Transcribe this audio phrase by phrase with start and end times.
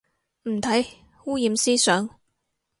[0.45, 0.83] 唔睇，
[1.25, 2.09] 污染思想